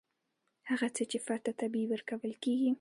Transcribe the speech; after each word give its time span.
هغه 0.69 0.87
څه 0.95 1.03
چې 1.11 1.17
فرد 1.25 1.41
ته 1.45 1.51
طبیعي 1.61 1.85
ورکول 1.89 2.33
کیږي. 2.43 2.69